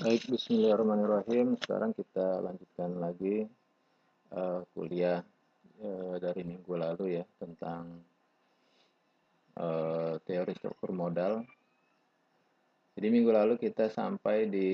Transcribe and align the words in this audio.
Baik, 0.00 0.32
bismillahirrahmanirrahim. 0.32 1.60
Sekarang 1.60 1.92
kita 1.92 2.40
lanjutkan 2.40 3.04
lagi 3.04 3.44
uh, 4.32 4.64
kuliah 4.72 5.20
uh, 5.84 6.16
dari 6.16 6.40
minggu 6.40 6.72
lalu 6.72 7.20
ya 7.20 7.24
tentang 7.36 8.00
uh, 9.60 10.16
teori 10.24 10.56
struktur 10.56 10.96
modal. 10.96 11.44
Jadi 12.96 13.06
minggu 13.12 13.28
lalu 13.28 13.60
kita 13.60 13.92
sampai 13.92 14.48
di 14.48 14.72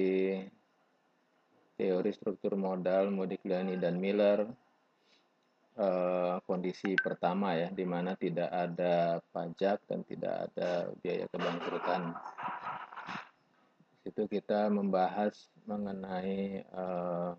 teori 1.75 2.15
struktur 2.15 2.55
modal 2.55 3.11
Modigliani 3.11 3.83
dan 3.83 3.99
Miller 3.99 4.47
uh, 5.75 6.39
kondisi 6.47 6.95
pertama 7.03 7.59
ya 7.59 7.75
di 7.75 7.83
mana 7.83 8.15
tidak 8.15 8.55
ada 8.55 9.19
pajak 9.35 9.91
dan 9.91 10.07
tidak 10.07 10.55
ada 10.55 10.87
biaya 11.03 11.27
kebangkrutan 11.35 12.15
itu 14.07 14.23
kita 14.31 14.71
membahas 14.71 15.35
mengenai 15.67 16.63
uh, 16.71 17.35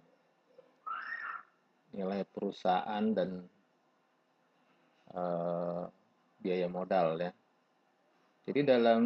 nilai 1.96 2.28
perusahaan 2.28 3.06
dan 3.16 3.48
uh, 5.16 5.88
biaya 6.44 6.68
modal 6.68 7.16
ya. 7.24 7.32
Jadi 8.44 8.68
dalam 8.68 9.04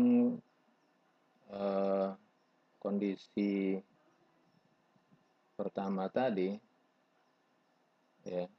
uh, 1.53 2.09
kondisi 2.81 3.77
pertama 5.53 6.09
tadi 6.09 6.57
ya 8.25 8.49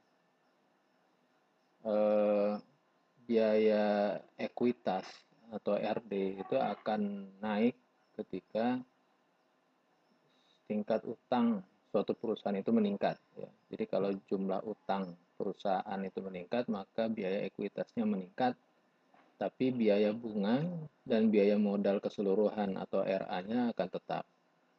uh, 1.83 2.55
biaya 3.27 4.15
ekuitas 4.39 5.03
atau 5.51 5.75
RD 5.75 6.39
itu 6.39 6.55
akan 6.55 7.27
naik 7.43 7.75
ketika 8.15 8.79
tingkat 10.73 11.05
utang 11.05 11.61
suatu 11.93 12.17
perusahaan 12.17 12.57
itu 12.57 12.73
meningkat. 12.73 13.21
Ya. 13.37 13.45
Jadi 13.69 13.85
kalau 13.85 14.09
jumlah 14.25 14.65
utang 14.65 15.13
perusahaan 15.37 16.01
itu 16.01 16.17
meningkat, 16.25 16.65
maka 16.65 17.05
biaya 17.05 17.45
ekuitasnya 17.45 18.01
meningkat, 18.09 18.57
tapi 19.37 19.69
biaya 19.69 20.09
bunga 20.09 20.65
dan 21.05 21.29
biaya 21.29 21.61
modal 21.61 22.01
keseluruhan 22.01 22.73
atau 22.81 23.05
RA-nya 23.05 23.69
akan 23.69 23.87
tetap. 23.93 24.25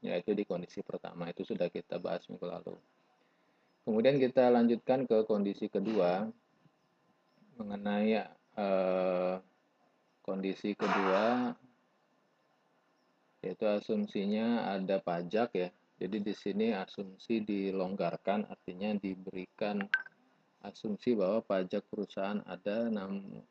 Yaitu 0.03 0.35
di 0.35 0.43
kondisi 0.43 0.83
pertama, 0.83 1.31
itu 1.31 1.47
sudah 1.47 1.71
kita 1.71 2.03
bahas 2.03 2.27
minggu 2.27 2.43
lalu. 2.51 2.75
Kemudian 3.87 4.19
kita 4.19 4.51
lanjutkan 4.51 5.07
ke 5.07 5.23
kondisi 5.31 5.71
kedua, 5.71 6.27
mengenai 7.55 8.27
eh, 8.59 9.35
kondisi 10.27 10.75
kedua, 10.75 11.55
yaitu 13.45 13.65
asumsinya 13.69 14.73
ada 14.75 14.99
pajak 14.99 15.53
ya, 15.53 15.69
jadi 15.95 16.19
di 16.19 16.35
sini 16.35 16.75
asumsi 16.75 17.47
dilonggarkan 17.47 18.51
artinya 18.51 18.91
diberikan 18.99 19.79
asumsi 20.67 21.15
bahwa 21.15 21.45
pajak 21.45 21.87
perusahaan 21.87 22.43
ada 22.51 22.91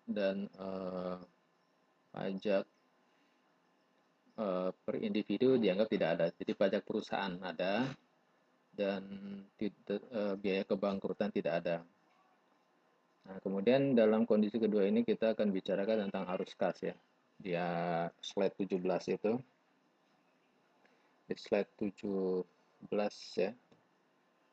dan 0.04 0.50
eh, 0.52 1.18
pajak 2.12 2.64
eh, 4.44 4.70
per 4.76 4.96
individu 5.00 5.56
dianggap 5.56 5.88
tidak 5.88 6.10
ada. 6.20 6.26
Jadi 6.36 6.52
pajak 6.52 6.82
perusahaan 6.84 7.34
ada 7.40 7.88
dan 8.76 9.04
eh, 9.62 10.36
biaya 10.36 10.68
kebangkrutan 10.68 11.32
tidak 11.32 11.64
ada. 11.64 11.78
Nah, 13.24 13.40
kemudian 13.40 13.96
dalam 13.96 14.28
kondisi 14.28 14.60
kedua 14.60 14.84
ini 14.84 15.08
kita 15.08 15.32
akan 15.32 15.48
bicarakan 15.48 16.12
tentang 16.12 16.28
arus 16.36 16.52
kas 16.60 16.76
ya. 16.84 16.96
Dia 17.40 17.66
slide 18.20 18.60
17 18.60 18.84
itu 19.16 19.40
di 21.28 21.36
slide 21.40 21.72
17 21.80 22.44
ya. 23.40 23.52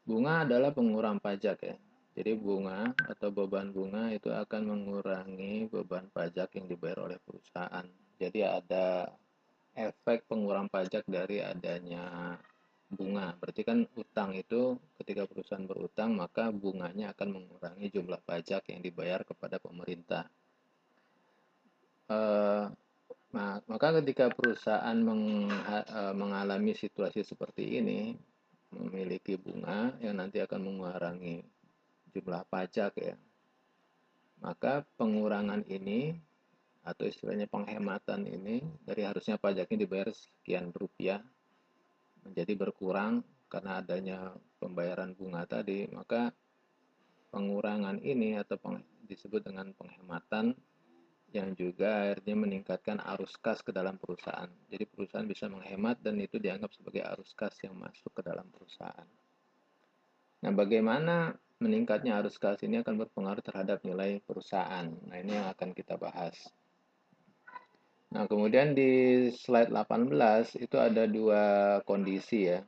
Bunga 0.06 0.48
adalah 0.48 0.70
pengurang 0.74 1.18
pajak 1.22 1.58
ya. 1.62 1.76
Jadi 2.10 2.34
bunga 2.34 2.90
atau 3.06 3.30
beban 3.30 3.70
bunga 3.70 4.10
itu 4.10 4.28
akan 4.34 4.62
mengurangi 4.66 5.70
beban 5.70 6.10
pajak 6.10 6.59
yang 6.59 6.66
dibayar 6.66 7.06
oleh 7.06 7.19
perusahaan. 7.22 7.86
Jadi 8.19 8.41
ada 8.42 9.09
efek 9.78 10.26
pengurang 10.26 10.66
pajak 10.66 11.06
dari 11.06 11.38
adanya 11.38 12.34
bunga. 12.91 13.38
Berarti 13.38 13.62
kan 13.62 13.86
utang 13.94 14.34
itu 14.34 14.75
ketika 14.98 15.30
perusahaan 15.30 15.62
berutang 15.62 16.19
maka 16.19 16.50
bunganya 16.50 17.14
akan 17.14 17.38
mengurangi 17.38 17.86
jumlah 17.88 18.19
pajak 18.26 18.66
yang 18.75 18.82
dibayar 18.82 19.22
kepada 19.22 19.62
pemerintah. 19.62 20.26
Uh, 22.10 22.66
Nah, 23.30 23.62
maka 23.70 23.94
ketika 24.02 24.26
perusahaan 24.34 24.98
meng, 24.98 25.46
e, 25.46 26.00
mengalami 26.18 26.74
situasi 26.74 27.22
seperti 27.22 27.78
ini, 27.78 28.10
memiliki 28.74 29.38
bunga 29.38 29.94
yang 30.02 30.18
nanti 30.18 30.42
akan 30.42 30.66
mengurangi 30.66 31.42
jumlah 32.10 32.42
pajak 32.50 32.92
ya, 32.98 33.14
maka 34.42 34.82
pengurangan 34.98 35.62
ini 35.70 36.14
atau 36.82 37.06
istilahnya 37.06 37.46
penghematan 37.46 38.26
ini 38.26 38.66
dari 38.82 39.06
harusnya 39.06 39.38
pajaknya 39.38 39.84
dibayar 39.86 40.10
sekian 40.10 40.72
rupiah 40.74 41.22
menjadi 42.24 42.52
berkurang 42.56 43.22
karena 43.47 43.82
adanya 43.82 44.18
pembayaran 44.58 45.14
bunga 45.14 45.47
tadi, 45.47 45.86
maka 45.91 46.34
pengurangan 47.30 47.98
ini 48.02 48.38
atau 48.38 48.58
peng, 48.58 48.82
disebut 49.06 49.42
dengan 49.42 49.70
penghematan 49.74 50.54
yang 51.30 51.54
juga 51.54 52.10
akhirnya 52.10 52.34
meningkatkan 52.34 52.98
arus 53.16 53.38
kas 53.38 53.62
ke 53.62 53.70
dalam 53.70 53.94
perusahaan. 53.96 54.50
Jadi 54.70 54.84
perusahaan 54.86 55.26
bisa 55.26 55.46
menghemat 55.46 56.02
dan 56.02 56.18
itu 56.18 56.42
dianggap 56.42 56.74
sebagai 56.74 57.06
arus 57.06 57.30
kas 57.38 57.54
yang 57.62 57.78
masuk 57.78 58.10
ke 58.10 58.22
dalam 58.26 58.46
perusahaan. 58.50 59.06
Nah, 60.41 60.52
bagaimana 60.56 61.36
meningkatnya 61.60 62.18
arus 62.18 62.41
kas 62.41 62.58
ini 62.66 62.80
akan 62.80 63.06
berpengaruh 63.06 63.44
terhadap 63.44 63.84
nilai 63.86 64.18
perusahaan. 64.24 64.88
Nah, 64.88 65.16
ini 65.20 65.38
yang 65.38 65.48
akan 65.52 65.70
kita 65.76 66.00
bahas. 66.00 66.34
Nah, 68.10 68.26
kemudian 68.26 68.74
di 68.74 69.30
slide 69.30 69.70
18 69.70 70.58
itu 70.58 70.76
ada 70.82 71.06
dua 71.06 71.78
kondisi 71.86 72.50
ya. 72.50 72.58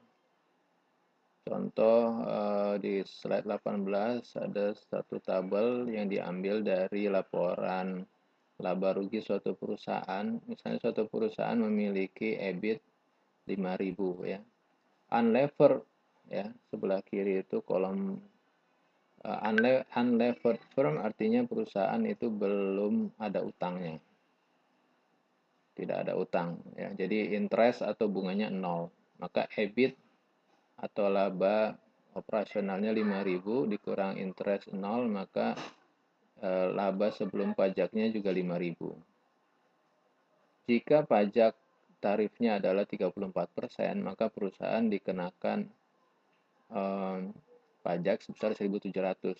Contoh 1.43 2.23
eh, 2.23 2.75
di 2.79 2.95
slide 3.03 3.51
18 3.51 4.23
ada 4.39 4.71
satu 4.79 5.19
tabel 5.19 5.91
yang 5.91 6.07
diambil 6.07 6.63
dari 6.63 7.11
laporan 7.11 8.07
laba 8.63 8.95
rugi 8.95 9.19
suatu 9.19 9.59
perusahaan, 9.59 10.39
misalnya 10.47 10.79
suatu 10.79 11.11
perusahaan 11.11 11.59
memiliki 11.59 12.39
EBIT 12.39 12.79
5000 13.51 14.31
ya. 14.31 14.41
Unlevered 15.13 15.83
ya, 16.31 16.47
sebelah 16.71 17.03
kiri 17.03 17.43
itu 17.43 17.61
kolom 17.67 18.23
uh, 19.27 19.41
unlevered 19.99 20.63
firm 20.73 21.03
artinya 21.03 21.43
perusahaan 21.45 22.01
itu 22.07 22.31
belum 22.31 23.19
ada 23.19 23.43
utangnya. 23.43 23.99
Tidak 25.73 25.97
ada 26.07 26.15
utang 26.15 26.63
ya. 26.79 26.95
Jadi 26.95 27.35
interest 27.35 27.83
atau 27.83 28.07
bunganya 28.07 28.49
nol. 28.49 28.89
Maka 29.19 29.51
EBIT 29.51 29.99
atau 30.79 31.11
laba 31.11 31.75
operasionalnya 32.13 32.93
5000 32.93 33.73
dikurang 33.73 34.21
interest 34.21 34.69
nol 34.75 35.09
maka 35.09 35.57
laba 36.51 37.15
sebelum 37.15 37.55
pajaknya 37.55 38.11
juga 38.11 38.35
5000 38.35 38.99
Jika 40.67 41.07
pajak 41.07 41.55
tarifnya 42.03 42.59
adalah 42.59 42.83
34%, 42.83 43.23
maka 44.03 44.27
perusahaan 44.27 44.83
dikenakan 44.83 45.71
um, 46.75 47.31
pajak 47.87 48.27
sebesar 48.27 48.59
1.700. 48.59 49.39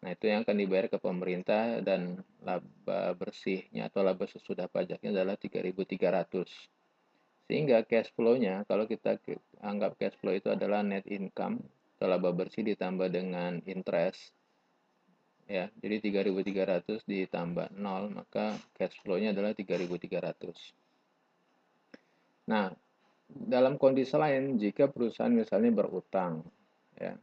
Nah, 0.00 0.16
itu 0.16 0.32
yang 0.32 0.48
akan 0.48 0.56
dibayar 0.56 0.88
ke 0.88 0.96
pemerintah 0.96 1.84
dan 1.84 2.24
laba 2.40 3.12
bersihnya 3.12 3.92
atau 3.92 4.00
laba 4.00 4.24
sesudah 4.24 4.64
pajaknya 4.72 5.12
adalah 5.12 5.36
3.300. 5.36 6.48
Sehingga 7.44 7.84
cash 7.84 8.08
flow-nya, 8.16 8.64
kalau 8.64 8.88
kita 8.88 9.20
anggap 9.60 10.00
cash 10.00 10.16
flow 10.16 10.32
itu 10.32 10.48
adalah 10.48 10.80
net 10.80 11.04
income 11.04 11.60
atau 12.00 12.08
laba 12.08 12.32
bersih 12.32 12.64
ditambah 12.64 13.12
dengan 13.12 13.60
interest, 13.68 14.32
ya 15.50 15.66
jadi 15.82 15.98
3300 15.98 17.10
ditambah 17.10 17.74
0 17.74 18.14
maka 18.14 18.54
cash 18.78 18.94
flow-nya 19.02 19.34
adalah 19.34 19.50
3300 19.50 20.54
nah 22.46 22.70
dalam 23.26 23.74
kondisi 23.74 24.14
lain 24.14 24.62
jika 24.62 24.86
perusahaan 24.86 25.34
misalnya 25.34 25.74
berutang 25.74 26.46
ya 26.94 27.18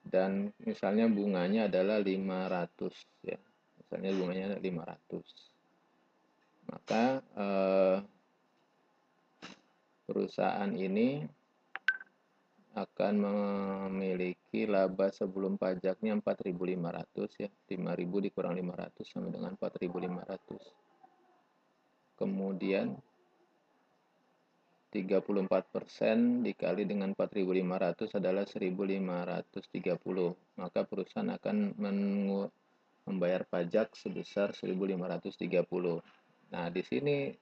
dan 0.00 0.48
misalnya 0.64 1.12
bunganya 1.12 1.68
adalah 1.68 2.00
500 2.00 3.28
ya 3.28 3.36
misalnya 3.84 4.10
bunganya 4.16 4.56
500 4.56 6.72
maka 6.72 7.20
eh, 7.20 8.00
perusahaan 10.08 10.72
ini 10.72 11.28
akan 12.72 13.14
memiliki 13.20 14.64
laba 14.64 15.12
sebelum 15.12 15.60
pajaknya 15.60 16.16
4.500 16.16 17.44
ya 17.44 17.52
5.000 17.68 18.24
dikurang 18.24 18.56
500 18.56 19.04
sama 19.04 19.28
dengan 19.28 19.52
4.500 19.60 22.16
kemudian 22.16 22.96
34% 24.92 26.44
dikali 26.44 26.84
dengan 26.84 27.16
4.500 27.16 28.20
adalah 28.20 28.44
1.530. 28.44 29.00
Maka 30.60 30.84
perusahaan 30.84 31.32
akan 31.32 31.56
membayar 33.08 33.40
pajak 33.48 33.96
sebesar 33.96 34.52
1.530. 34.52 35.32
Nah, 36.52 36.68
di 36.68 36.84
sini 36.84 37.32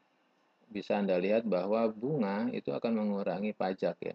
bisa 0.71 1.03
Anda 1.03 1.19
lihat 1.19 1.43
bahwa 1.50 1.91
bunga 1.91 2.47
itu 2.55 2.71
akan 2.71 3.03
mengurangi 3.03 3.50
pajak 3.50 3.99
ya. 3.99 4.15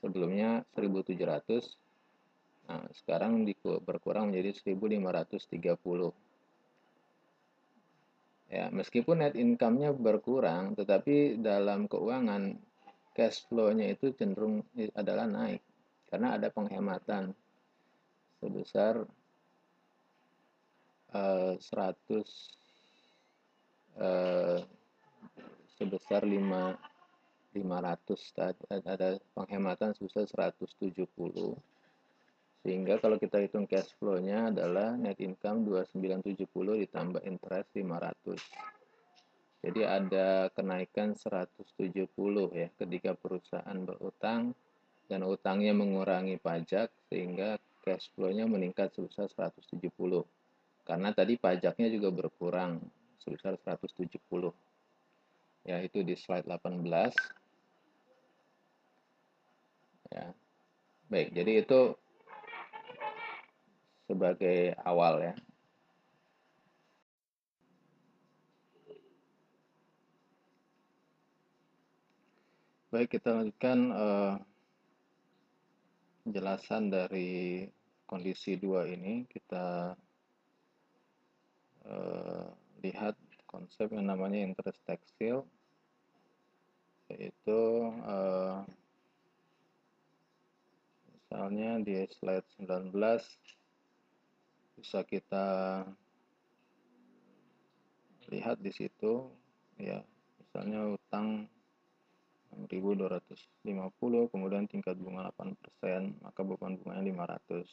Sebelumnya 0.00 0.62
1.700, 0.76 1.76
nah 2.68 2.84
sekarang 2.92 3.48
berkurang 3.82 4.30
menjadi 4.30 4.52
1.530. 4.76 6.12
Ya, 8.46 8.70
meskipun 8.70 9.26
net 9.26 9.34
income-nya 9.34 9.90
berkurang, 9.90 10.78
tetapi 10.78 11.42
dalam 11.42 11.90
keuangan 11.90 12.54
cash 13.16 13.48
flow-nya 13.48 13.90
itu 13.90 14.12
cenderung 14.12 14.60
adalah 14.92 15.24
naik 15.24 15.64
karena 16.12 16.36
ada 16.36 16.52
penghematan 16.52 17.32
sebesar 18.38 19.08
uh, 21.16 21.56
100 21.56 21.64
uh, 23.98 24.60
sebesar 25.80 26.22
5 26.28 26.36
500 27.56 28.84
ada 28.84 29.16
penghematan 29.32 29.96
sebesar 29.96 30.28
170 30.28 31.08
sehingga 32.66 32.98
kalau 32.98 33.14
kita 33.14 33.38
hitung 33.38 33.70
cash 33.70 33.94
flow-nya 33.94 34.50
adalah 34.50 34.98
net 34.98 35.22
income 35.22 35.70
2970 35.70 36.82
ditambah 36.82 37.22
interest 37.22 37.70
500. 37.78 38.42
Jadi 39.62 39.86
ada 39.86 40.50
kenaikan 40.50 41.14
170 41.14 42.10
ya 42.50 42.66
ketika 42.74 43.14
perusahaan 43.14 43.78
berutang 43.86 44.50
dan 45.06 45.22
utangnya 45.22 45.78
mengurangi 45.78 46.42
pajak 46.42 46.90
sehingga 47.06 47.62
cash 47.86 48.10
flow-nya 48.18 48.50
meningkat 48.50 48.90
sebesar 48.98 49.30
170. 49.30 50.26
Karena 50.82 51.14
tadi 51.14 51.38
pajaknya 51.38 51.86
juga 51.86 52.10
berkurang 52.10 52.82
sebesar 53.22 53.54
170. 53.62 54.50
Ya, 55.62 55.82
itu 55.86 56.02
di 56.02 56.18
slide 56.18 56.50
18. 56.50 57.45
Ya. 60.10 60.30
Baik, 61.06 61.34
jadi 61.34 61.52
itu 61.62 61.80
sebagai 64.06 64.74
awal 64.86 65.22
ya. 65.22 65.34
Baik, 72.94 73.18
kita 73.18 73.28
lanjutkan 73.34 73.78
uh, 73.92 74.34
penjelasan 76.24 76.88
dari 76.88 77.66
kondisi 78.08 78.56
dua 78.56 78.86
ini. 78.88 79.26
Kita 79.26 79.92
uh, 81.84 82.46
lihat 82.80 83.18
konsep 83.50 83.90
yang 83.90 84.08
namanya 84.08 84.38
interest 84.38 84.80
tekstil, 84.86 85.44
yaitu 87.12 87.60
uh, 88.06 88.62
misalnya 91.26 91.82
di 91.82 92.06
slide 92.06 92.46
19 92.62 92.94
bisa 94.78 95.02
kita 95.02 95.46
lihat 98.30 98.62
di 98.62 98.70
situ 98.70 99.26
ya 99.74 100.06
misalnya 100.38 100.94
utang 100.94 101.50
6.250 102.70 104.30
kemudian 104.30 104.70
tingkat 104.70 104.94
bunga 105.02 105.34
8% 105.34 106.22
maka 106.22 106.40
beban 106.46 106.78
bunganya 106.78 107.26
500 107.50 107.66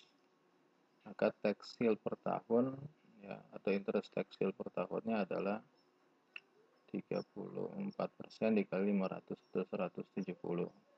maka 1.06 1.30
tekstil 1.46 1.94
per 2.02 2.18
tahun 2.26 2.74
ya 3.22 3.38
atau 3.54 3.70
interest 3.70 4.18
tekstil 4.18 4.50
per 4.50 4.74
tahunnya 4.74 5.30
adalah 5.30 5.62
34% 6.90 7.78
dikali 8.58 8.98
500 8.98 9.30
itu 9.30 9.62
170 9.62 10.93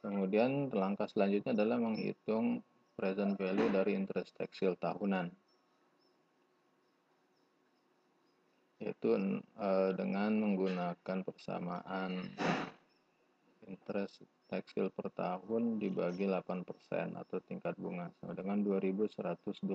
kemudian 0.00 0.72
langkah 0.72 1.06
selanjutnya 1.08 1.52
adalah 1.56 1.78
menghitung 1.80 2.64
present 2.96 3.36
value 3.36 3.68
dari 3.68 3.92
interest 3.96 4.36
tekstil 4.36 4.76
tahunan. 4.80 5.28
Yaitu 8.80 9.16
uh, 9.56 9.90
dengan 9.96 10.36
menggunakan 10.36 11.18
persamaan 11.24 12.28
interest 13.66 14.22
tekstil 14.46 14.94
per 14.94 15.10
tahun 15.10 15.82
dibagi 15.82 16.30
8% 16.30 16.62
atau 17.18 17.38
tingkat 17.42 17.74
bunga 17.80 18.12
sama 18.22 18.32
dengan 18.38 18.62
2125 18.62 19.66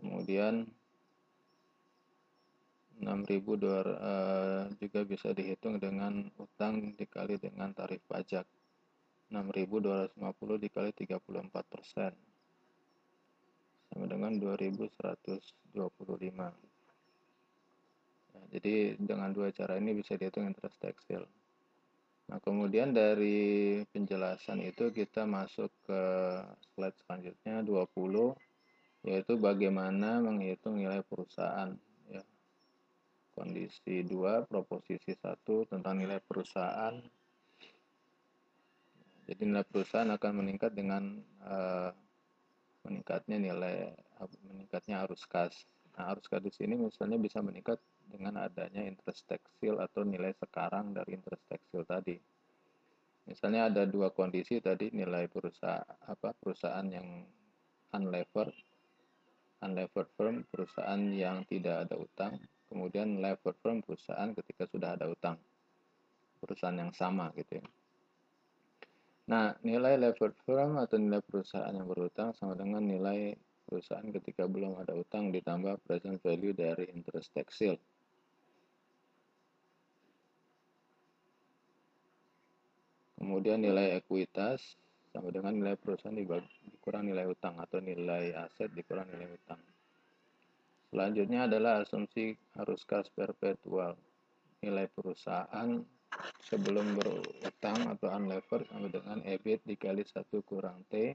kemudian 0.00 0.64
6000 3.00 3.56
dolar 3.56 3.86
uh, 3.96 4.62
juga 4.76 5.00
bisa 5.08 5.32
dihitung 5.32 5.80
dengan 5.80 6.28
utang 6.36 6.92
dikali 6.94 7.40
dengan 7.40 7.72
tarif 7.72 8.04
pajak. 8.04 8.44
6250 9.32 10.16
dikali 10.60 10.90
34 10.92 11.72
persen. 11.72 12.12
Sama 13.90 14.06
dengan 14.06 14.38
2125 14.38 15.74
nah, 18.30 18.46
jadi 18.54 18.94
dengan 19.02 19.34
dua 19.34 19.50
cara 19.50 19.74
ini 19.82 19.98
bisa 19.98 20.14
dihitung 20.14 20.46
interest 20.46 20.78
tekstil 20.78 21.26
nah 22.30 22.38
kemudian 22.38 22.94
dari 22.94 23.82
penjelasan 23.90 24.62
itu 24.62 24.94
kita 24.94 25.26
masuk 25.26 25.74
ke 25.82 26.02
slide 26.70 26.94
selanjutnya 27.02 27.66
20 27.66 29.10
yaitu 29.10 29.34
bagaimana 29.34 30.22
menghitung 30.22 30.78
nilai 30.78 31.02
perusahaan 31.02 31.74
Kondisi 33.40 34.04
2, 34.04 34.44
proposisi 34.52 35.16
1 35.16 35.40
tentang 35.64 35.96
nilai 35.96 36.20
perusahaan. 36.20 36.92
Jadi 39.24 39.42
nilai 39.48 39.64
perusahaan 39.64 40.12
akan 40.12 40.44
meningkat 40.44 40.76
dengan 40.76 41.16
uh, 41.40 41.88
meningkatnya 42.84 43.40
nilai 43.40 43.96
meningkatnya 44.44 45.08
arus 45.08 45.24
kas. 45.24 45.56
Nah, 45.96 46.12
arus 46.12 46.28
kas 46.28 46.44
di 46.44 46.52
sini 46.52 46.76
misalnya 46.76 47.16
bisa 47.16 47.40
meningkat 47.40 47.80
dengan 48.12 48.44
adanya 48.44 48.84
interest 48.84 49.24
tekstil 49.24 49.80
atau 49.80 50.04
nilai 50.04 50.36
sekarang 50.36 50.92
dari 50.92 51.16
interest 51.16 51.48
tekstil 51.48 51.88
tadi. 51.88 52.20
Misalnya 53.24 53.72
ada 53.72 53.88
dua 53.88 54.12
kondisi 54.12 54.60
tadi 54.60 54.92
nilai 54.92 55.32
perusahaan 55.32 55.96
apa 56.04 56.36
perusahaan 56.36 56.84
yang 56.92 57.24
unlevered 57.96 58.52
unlevered 59.64 60.12
firm 60.12 60.44
perusahaan 60.44 61.00
yang 61.08 61.48
tidak 61.48 61.88
ada 61.88 61.96
utang 61.96 62.36
kemudian 62.70 63.18
lever 63.18 63.54
firm 63.58 63.82
perusahaan 63.82 64.30
ketika 64.38 64.70
sudah 64.70 64.94
ada 64.94 65.10
utang 65.10 65.36
perusahaan 66.38 66.78
yang 66.78 66.94
sama 66.94 67.34
gitu 67.34 67.58
ya. 67.60 67.66
Nah, 69.30 69.54
nilai 69.62 69.94
lever 69.98 70.32
firm 70.42 70.78
atau 70.78 70.96
nilai 70.98 71.22
perusahaan 71.22 71.70
yang 71.70 71.86
berutang 71.86 72.34
sama 72.34 72.54
dengan 72.54 72.82
nilai 72.82 73.34
perusahaan 73.68 74.06
ketika 74.10 74.50
belum 74.50 74.82
ada 74.82 74.94
utang 74.98 75.30
ditambah 75.30 75.82
present 75.86 76.18
value 76.22 76.50
dari 76.50 76.90
interest 76.90 77.30
tekstil. 77.34 77.78
Kemudian 83.20 83.62
nilai 83.62 84.00
ekuitas 84.00 84.74
sama 85.14 85.30
dengan 85.30 85.54
nilai 85.54 85.76
perusahaan 85.78 86.16
dikurang 86.16 87.06
nilai 87.06 87.28
utang 87.30 87.58
atau 87.62 87.78
nilai 87.78 88.34
aset 88.34 88.72
dikurang 88.74 89.06
nilai 89.12 89.30
utang. 89.30 89.60
Selanjutnya 90.90 91.46
adalah 91.46 91.86
asumsi 91.86 92.34
arus 92.58 92.82
kas 92.82 93.06
perpetual. 93.14 93.94
Nilai 94.58 94.90
perusahaan 94.90 95.78
sebelum 96.42 96.98
berutang 96.98 97.94
atau 97.94 98.10
unlevered 98.10 98.66
sama 98.66 98.90
dengan 98.90 99.22
EBIT 99.22 99.62
dikali 99.70 100.02
1 100.02 100.26
kurang 100.42 100.82
T 100.90 101.14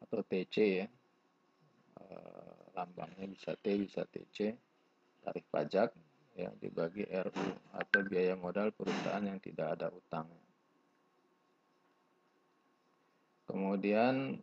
atau 0.00 0.24
TC 0.24 0.56
ya. 0.80 0.86
E, 2.00 2.04
lambangnya 2.72 3.28
bisa 3.28 3.52
T 3.60 3.76
bisa 3.76 4.08
TC. 4.08 4.56
Tarif 5.20 5.44
pajak 5.52 5.92
ya 6.32 6.48
dibagi 6.56 7.04
RU 7.04 7.48
atau 7.76 8.00
biaya 8.00 8.32
modal 8.32 8.72
perusahaan 8.72 9.20
yang 9.20 9.36
tidak 9.44 9.76
ada 9.76 9.92
utang. 9.92 10.24
Kemudian 13.44 14.40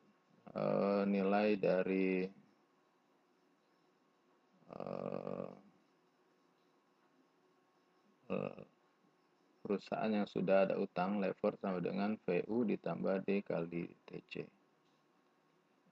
e, 0.53 0.63
nilai 1.09 1.57
dari 1.57 2.29
perusahaan 9.63 10.11
yang 10.11 10.27
sudah 10.27 10.67
ada 10.69 10.75
utang 10.75 11.23
lever 11.23 11.55
sama 11.57 11.79
dengan 11.79 12.19
VU 12.27 12.67
ditambah 12.67 13.23
D 13.23 13.41
kali 13.41 13.87
TC. 14.05 14.43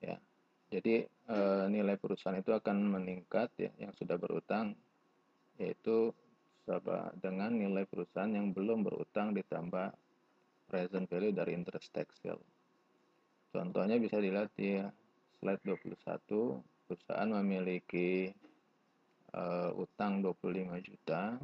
Ya. 0.03 0.19
Jadi 0.71 1.07
e, 1.07 1.37
nilai 1.71 1.95
perusahaan 1.97 2.37
itu 2.37 2.51
akan 2.51 2.77
meningkat 2.99 3.49
ya 3.57 3.71
yang 3.79 3.95
sudah 3.95 4.19
berutang 4.19 4.75
yaitu 5.59 6.13
dengan 7.19 7.51
nilai 7.51 7.83
perusahaan 7.89 8.31
yang 8.31 8.55
belum 8.55 8.85
berutang 8.85 9.35
ditambah 9.35 9.91
present 10.69 11.09
value 11.09 11.35
dari 11.35 11.57
interest 11.57 11.91
tax 11.91 12.15
sale. 12.23 12.39
Contohnya 13.51 13.99
bisa 13.99 14.23
dilihat 14.23 14.55
di 14.55 14.79
slide 15.41 15.59
21, 15.67 15.99
perusahaan 16.87 17.29
memiliki 17.43 18.31
uh, 19.35 19.71
utang 19.79 20.19
25 20.23 20.81
juta, 20.83 21.39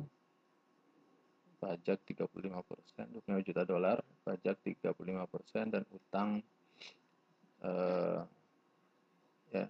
pajak 1.58 2.00
35%, 2.06 3.25
25 3.25 3.48
juta 3.48 3.63
dolar, 3.65 3.98
pajak 4.22 4.62
35% 4.62 5.74
dan 5.74 5.84
utang 5.89 6.44
uh, 7.65 8.22
ya 9.50 9.65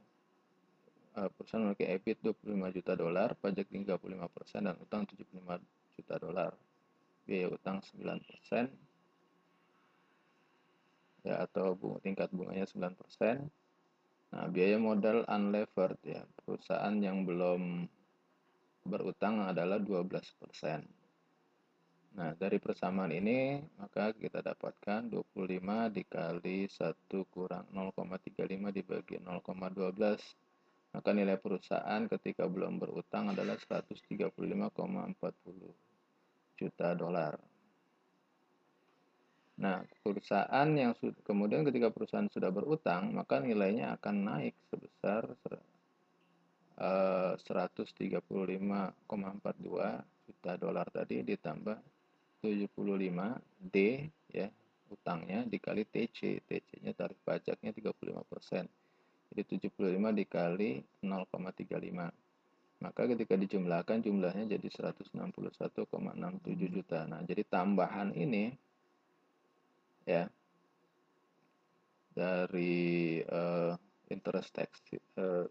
uh, 1.15 1.29
perusahaan 1.31 1.63
memiliki 1.63 1.85
EBIT 1.87 2.17
25 2.43 2.77
juta 2.77 2.93
dolar, 2.97 3.33
pajak 3.39 3.65
35% 3.71 4.67
dan 4.67 4.75
utang 4.81 5.07
75 5.07 5.97
juta 5.97 6.15
dolar. 6.19 6.51
Biaya 7.27 7.51
utang 7.51 7.83
9%, 7.83 8.71
ya 11.27 11.43
atau 11.43 11.75
bunga, 11.75 11.99
tingkat 11.99 12.31
bunganya 12.31 12.63
9%. 12.63 12.95
Nah, 14.27 14.47
biaya 14.51 14.79
modal 14.79 15.27
unlevered 15.27 15.99
ya, 16.07 16.23
perusahaan 16.43 16.95
yang 17.03 17.27
belum 17.27 17.87
berutang 18.87 19.43
adalah 19.43 19.77
12%. 19.77 20.17
Nah, 22.17 22.33
dari 22.33 22.57
persamaan 22.57 23.13
ini 23.13 23.61
maka 23.77 24.09
kita 24.15 24.41
dapatkan 24.41 25.05
25 25.13 25.93
dikali 25.93 26.65
1 26.65 26.97
kurang 27.29 27.69
0,35 27.69 28.73
dibagi 28.73 29.21
0,12 29.21 30.97
maka 30.97 31.09
nilai 31.13 31.37
perusahaan 31.37 32.01
ketika 32.09 32.49
belum 32.49 32.81
berutang 32.81 33.29
adalah 33.29 33.53
135,40 33.61 34.33
juta 36.57 36.87
dolar. 36.97 37.37
Nah, 39.57 39.81
perusahaan 40.05 40.69
yang 40.73 40.97
kemudian 41.21 41.65
ketika 41.65 41.89
perusahaan 41.93 42.29
sudah 42.29 42.53
berutang, 42.53 43.13
maka 43.13 43.41
nilainya 43.41 43.97
akan 43.97 44.15
naik 44.25 44.53
sebesar 44.69 45.33
135,42 46.77 48.21
eh, 49.81 49.99
juta 50.29 50.51
dolar 50.61 50.87
tadi 50.93 51.25
ditambah 51.25 51.77
75 52.45 52.69
D 53.57 54.05
ya 54.29 54.47
utangnya 54.93 55.43
dikali 55.43 55.83
TC. 55.83 56.45
TC-nya 56.45 56.93
tarif 56.93 57.17
pajaknya 57.25 57.73
35%. 57.73 58.69
Jadi 59.33 59.43
75 59.69 60.13
dikali 60.13 60.79
0,35. 61.03 62.13
Maka 62.77 63.01
ketika 63.09 63.33
dijumlahkan 63.33 64.05
jumlahnya 64.05 64.45
jadi 64.53 64.67
161,67 64.93 66.75
juta. 66.77 67.09
Nah, 67.09 67.25
jadi 67.25 67.41
tambahan 67.49 68.13
ini 68.13 68.53
ya 70.05 70.29
dari 72.13 73.21
uh, 73.25 73.73
interest 74.13 74.49
tax 74.55 74.69
uh, 75.17 75.49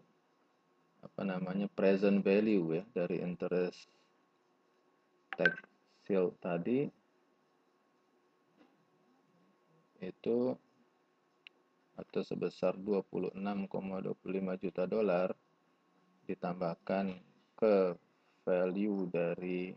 apa 1.01 1.21
namanya 1.21 1.69
present 1.69 2.21
value 2.25 2.81
ya 2.81 2.83
dari 2.93 3.21
interest 3.21 3.89
tax 5.37 5.53
sale 6.07 6.33
tadi 6.41 6.89
itu 10.01 10.53
atau 11.97 12.21
sebesar 12.21 12.77
26,25 12.77 14.61
juta 14.61 14.83
dolar 14.85 15.33
ditambahkan 16.29 17.17
ke 17.57 17.97
value 18.45 19.09
dari 19.09 19.73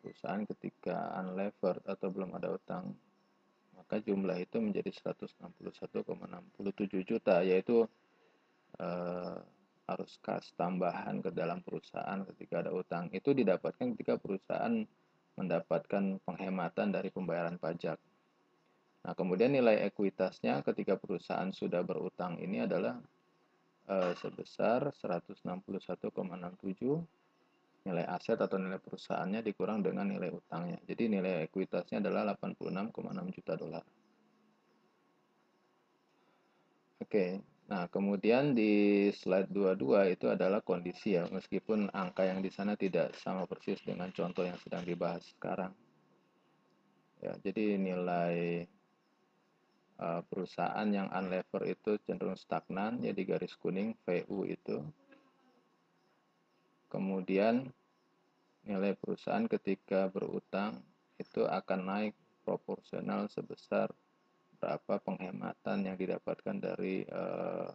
perusahaan 0.00 0.42
ketika 0.48 1.12
unlevered 1.20 1.84
atau 1.84 2.08
belum 2.08 2.32
ada 2.34 2.56
utang 2.56 2.96
maka 3.76 4.00
jumlah 4.00 4.40
itu 4.40 4.56
menjadi 4.56 4.88
161,67 5.12 7.04
juta 7.04 7.44
yaitu 7.44 7.84
eh, 8.80 9.36
harus 9.92 10.16
kas 10.24 10.48
tambahan 10.56 11.20
ke 11.20 11.30
dalam 11.30 11.60
perusahaan 11.60 12.24
ketika 12.32 12.64
ada 12.64 12.72
utang 12.72 13.12
itu 13.12 13.36
didapatkan 13.36 13.92
ketika 13.96 14.16
perusahaan 14.16 14.88
mendapatkan 15.36 16.20
penghematan 16.24 16.92
dari 16.92 17.08
pembayaran 17.08 17.56
pajak. 17.56 17.96
Nah, 19.02 19.18
kemudian 19.18 19.50
nilai 19.50 19.82
ekuitasnya 19.90 20.62
ketika 20.62 20.94
perusahaan 20.94 21.50
sudah 21.50 21.82
berutang 21.82 22.38
ini 22.38 22.62
adalah 22.62 22.94
eh, 23.90 24.14
sebesar 24.20 24.94
161,67 24.94 27.82
nilai 27.82 28.06
aset 28.06 28.38
atau 28.38 28.62
nilai 28.62 28.78
perusahaannya 28.78 29.42
dikurang 29.42 29.82
dengan 29.82 30.06
nilai 30.06 30.30
utangnya. 30.30 30.78
Jadi 30.86 31.18
nilai 31.18 31.50
ekuitasnya 31.50 31.98
adalah 31.98 32.38
86,6 32.38 33.34
juta 33.34 33.58
dolar. 33.58 33.82
Oke, 37.02 37.42
nah 37.70 37.86
kemudian 37.88 38.52
di 38.52 39.08
slide 39.14 39.50
22 39.50 40.14
itu 40.18 40.26
adalah 40.28 40.60
kondisi 40.62 41.18
ya, 41.18 41.26
meskipun 41.30 41.90
angka 41.94 42.26
yang 42.26 42.42
di 42.42 42.50
sana 42.50 42.74
tidak 42.74 43.14
sama 43.18 43.46
persis 43.46 43.80
dengan 43.82 44.10
contoh 44.10 44.42
yang 44.46 44.58
sedang 44.60 44.82
dibahas 44.82 45.22
sekarang. 45.36 45.72
Ya, 47.22 47.38
jadi 47.38 47.78
nilai 47.78 48.66
uh, 50.02 50.20
perusahaan 50.26 50.88
yang 50.90 51.06
unlever 51.14 51.62
itu 51.70 52.02
cenderung 52.02 52.34
stagnan 52.34 52.98
ya 52.98 53.14
di 53.14 53.22
garis 53.22 53.54
kuning 53.54 53.94
VU 54.02 54.42
itu 54.42 54.82
Kemudian 56.92 57.72
nilai 58.68 58.92
perusahaan 59.00 59.48
ketika 59.48 60.12
berutang 60.12 60.84
itu 61.16 61.48
akan 61.48 61.80
naik 61.88 62.14
proporsional 62.44 63.32
sebesar 63.32 63.88
berapa 64.62 65.02
penghematan 65.02 65.90
yang 65.90 65.98
didapatkan 65.98 66.54
dari 66.62 67.02
uh, 67.10 67.66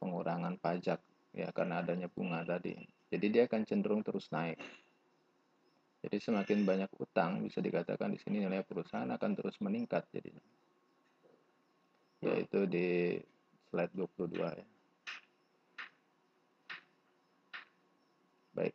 pengurangan 0.00 0.56
pajak 0.56 1.04
ya 1.36 1.52
karena 1.52 1.84
adanya 1.84 2.08
bunga 2.08 2.40
tadi. 2.48 2.80
Jadi 3.12 3.26
dia 3.28 3.44
akan 3.44 3.68
cenderung 3.68 4.00
terus 4.00 4.32
naik. 4.32 4.56
Jadi 6.00 6.16
semakin 6.16 6.64
banyak 6.64 6.90
utang 6.96 7.44
bisa 7.44 7.60
dikatakan 7.60 8.16
di 8.16 8.18
sini 8.24 8.40
nilai 8.40 8.64
perusahaan 8.64 9.04
akan 9.04 9.30
terus 9.36 9.60
meningkat 9.60 10.08
jadinya. 10.08 10.40
Yaitu 12.24 12.64
di 12.64 13.20
slide 13.68 13.92
22 13.92 14.40
ya. 14.40 14.66
Baik. 18.56 18.74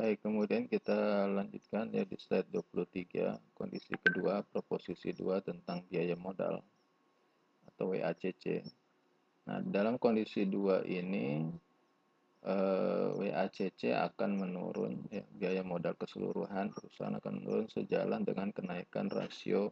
Baik, 0.00 0.24
kemudian 0.24 0.64
kita 0.64 1.28
lanjutkan 1.28 1.92
ya 1.92 2.08
di 2.08 2.16
slide 2.16 2.48
23, 2.48 3.36
kondisi 3.52 3.92
kedua, 4.00 4.40
proposisi 4.48 5.12
2 5.12 5.44
tentang 5.44 5.84
biaya 5.92 6.16
modal 6.16 6.64
atau 7.68 7.92
WACC. 7.92 8.64
Nah, 9.44 9.60
dalam 9.60 10.00
kondisi 10.00 10.48
2 10.48 10.88
ini 10.88 11.44
eh, 12.48 13.08
WACC 13.12 13.92
akan 13.92 14.40
menurun, 14.40 15.04
ya, 15.12 15.20
biaya 15.36 15.60
modal 15.60 15.92
keseluruhan 16.00 16.72
perusahaan 16.72 17.20
akan 17.20 17.44
menurun 17.44 17.68
sejalan 17.68 18.24
dengan 18.24 18.56
kenaikan 18.56 19.12
rasio 19.12 19.68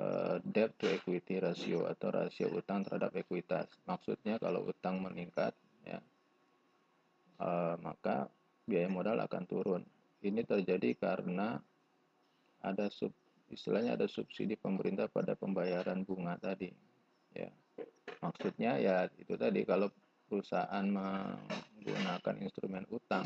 uh, 0.00 0.40
debt 0.40 0.72
to 0.80 0.88
equity 0.88 1.36
ratio 1.36 1.84
atau 1.84 2.16
rasio 2.16 2.48
utang 2.48 2.80
terhadap 2.80 3.12
ekuitas. 3.12 3.68
Maksudnya 3.84 4.40
kalau 4.40 4.64
utang 4.64 5.04
meningkat, 5.04 5.52
ya, 5.84 6.00
uh, 7.44 7.76
maka 7.84 8.32
biaya 8.68 8.92
modal 8.92 9.16
akan 9.24 9.44
turun. 9.48 9.82
Ini 10.20 10.44
terjadi 10.44 10.92
karena 11.00 11.56
ada 12.60 12.86
sub, 12.92 13.16
istilahnya 13.48 13.96
ada 13.96 14.04
subsidi 14.04 14.60
pemerintah 14.60 15.08
pada 15.08 15.32
pembayaran 15.32 16.04
bunga 16.04 16.36
tadi. 16.36 16.68
Ya, 17.32 17.48
maksudnya 18.20 18.76
ya 18.76 18.96
itu 19.16 19.32
tadi 19.40 19.64
kalau 19.64 19.88
perusahaan 20.28 20.84
menggunakan 20.84 22.36
instrumen 22.44 22.84
utang 22.92 23.24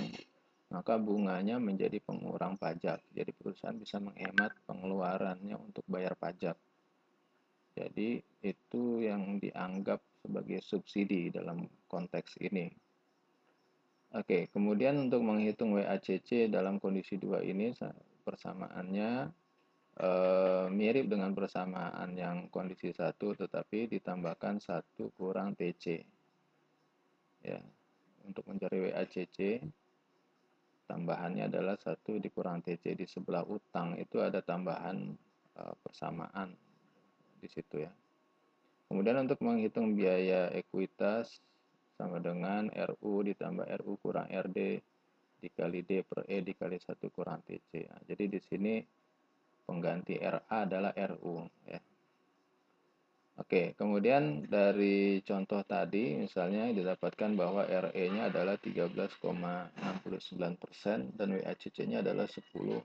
maka 0.73 0.97
bunganya 0.97 1.61
menjadi 1.61 2.01
pengurang 2.01 2.57
pajak. 2.57 3.05
Jadi 3.13 3.31
perusahaan 3.37 3.77
bisa 3.77 4.01
menghemat 4.01 4.57
pengeluarannya 4.65 5.53
untuk 5.61 5.85
bayar 5.85 6.17
pajak. 6.17 6.57
Jadi 7.77 8.25
itu 8.41 9.05
yang 9.05 9.37
dianggap 9.37 10.01
sebagai 10.25 10.65
subsidi 10.65 11.29
dalam 11.29 11.69
konteks 11.93 12.41
ini. 12.41 12.73
Oke, 14.13 14.53
kemudian 14.53 15.09
untuk 15.09 15.25
menghitung 15.25 15.73
WACC 15.73 16.53
dalam 16.53 16.77
kondisi 16.77 17.17
dua 17.17 17.41
ini 17.41 17.73
persamaannya 18.29 19.33
eh, 19.97 20.67
mirip 20.69 21.09
dengan 21.09 21.33
persamaan 21.33 22.13
yang 22.13 22.53
kondisi 22.53 22.93
satu, 22.93 23.33
tetapi 23.33 23.89
ditambahkan 23.89 24.61
satu 24.61 25.09
kurang 25.17 25.57
TC. 25.57 26.05
Ya, 27.43 27.59
untuk 28.29 28.45
mencari 28.47 28.93
WACC 28.93 29.65
tambahannya 30.93 31.49
adalah 31.49 31.81
satu 31.81 32.21
dikurang 32.21 32.61
TC 32.61 32.93
di 32.93 33.09
sebelah 33.09 33.49
utang 33.49 33.97
itu 33.97 34.21
ada 34.21 34.45
tambahan 34.45 35.17
uh, 35.57 35.75
persamaan 35.81 36.53
di 37.41 37.49
situ 37.49 37.81
ya. 37.81 37.93
Kemudian 38.93 39.25
untuk 39.25 39.41
menghitung 39.41 39.97
biaya 39.97 40.53
ekuitas 40.53 41.41
sama 41.97 42.19
dengan 42.19 42.71
RU 42.73 43.23
ditambah 43.27 43.67
RU 43.83 43.95
kurang 44.01 44.31
RD 44.31 44.81
dikali 45.43 45.83
D 45.83 46.07
per 46.07 46.23
E 46.31 46.39
dikali 46.39 46.79
1 46.79 46.95
kurang 47.11 47.43
TC. 47.43 47.91
Nah, 47.91 48.01
jadi 48.07 48.31
di 48.31 48.39
sini 48.39 48.79
pengganti 49.67 50.15
RA 50.23 50.47
adalah 50.47 50.95
RU 50.95 51.43
ya. 51.67 51.83
Oke, 53.41 53.73
kemudian 53.75 54.45
dari 54.45 55.25
contoh 55.25 55.65
tadi 55.65 56.21
misalnya 56.21 56.69
didapatkan 56.69 57.33
bahwa 57.33 57.65
RE-nya 57.65 58.29
adalah 58.29 58.61
13,69% 58.61 61.17
dan 61.17 61.29
WACC-nya 61.41 62.05
adalah 62.05 62.29
10,5% 62.29 62.85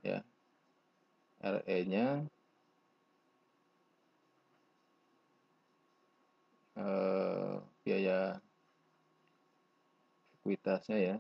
ya 0.06 0.22
RE-nya 1.42 2.22
uh, 6.78 7.58
biaya 7.82 8.38
ekuitasnya 10.40 10.98
ya. 10.98 11.16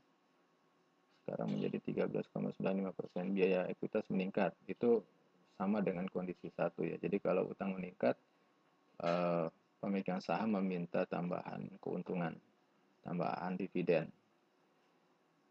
sekarang 1.23 1.55
menjadi 1.55 1.79
13,95 2.11 2.91
persen. 2.91 3.31
Biaya 3.31 3.63
ekuitas 3.71 4.03
meningkat. 4.11 4.51
Itu 4.67 5.07
sama 5.55 5.79
dengan 5.79 6.11
kondisi 6.11 6.51
satu 6.51 6.83
ya. 6.83 6.99
Jadi 6.99 7.23
kalau 7.23 7.47
utang 7.47 7.79
meningkat, 7.79 8.19
eh, 8.99 9.47
pemegang 9.83 10.23
saham 10.23 10.55
meminta 10.55 11.03
tambahan 11.03 11.67
keuntungan, 11.83 12.31
tambahan 13.03 13.59
dividen. 13.59 14.07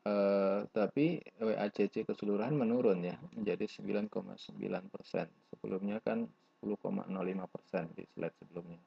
Uh, 0.02 0.66
tapi 0.74 1.22
WACC 1.38 2.08
keseluruhan 2.08 2.56
menurun 2.56 3.04
ya 3.04 3.20
menjadi 3.36 3.68
9,9 3.68 4.56
persen. 4.88 5.28
Sebelumnya 5.52 6.00
kan 6.00 6.24
10,05 6.64 7.12
persen 7.52 7.84
di 7.92 8.08
slide 8.16 8.34
sebelumnya. 8.40 8.80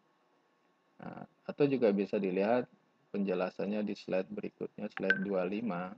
Nah, 0.99 1.23
atau 1.45 1.69
juga 1.69 1.93
bisa 1.93 2.17
dilihat 2.17 2.65
penjelasannya 3.15 3.85
di 3.85 3.95
slide 3.95 4.27
berikutnya, 4.27 4.89
slide 4.91 5.23
25. 5.23 5.93